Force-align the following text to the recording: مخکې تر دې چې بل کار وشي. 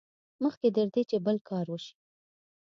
مخکې 0.43 0.67
تر 0.75 0.87
دې 0.93 1.01
چې 1.09 1.17
بل 1.25 1.37
کار 1.49 1.65
وشي. 1.69 1.93